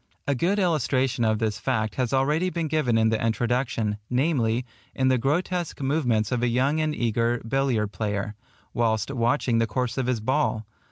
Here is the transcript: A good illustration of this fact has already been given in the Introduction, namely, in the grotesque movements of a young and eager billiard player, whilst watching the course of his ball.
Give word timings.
A 0.27 0.33
good 0.33 0.57
illustration 0.57 1.23
of 1.23 1.37
this 1.37 1.59
fact 1.59 1.93
has 1.93 2.11
already 2.11 2.49
been 2.49 2.67
given 2.67 2.97
in 2.97 3.09
the 3.09 3.23
Introduction, 3.23 3.97
namely, 4.09 4.65
in 4.95 5.09
the 5.09 5.19
grotesque 5.19 5.79
movements 5.79 6.31
of 6.31 6.41
a 6.41 6.47
young 6.47 6.79
and 6.79 6.95
eager 6.95 7.39
billiard 7.47 7.91
player, 7.91 8.33
whilst 8.73 9.11
watching 9.11 9.59
the 9.59 9.67
course 9.67 9.99
of 9.99 10.07
his 10.07 10.19
ball. 10.19 10.65